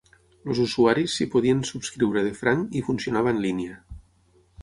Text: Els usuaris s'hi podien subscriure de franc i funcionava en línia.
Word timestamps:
Els 0.51 0.61
usuaris 0.61 1.17
s'hi 1.17 1.27
podien 1.35 1.59
subscriure 1.71 2.25
de 2.29 2.33
franc 2.41 2.73
i 2.79 2.83
funcionava 2.87 3.35
en 3.37 3.45
línia. 3.47 3.77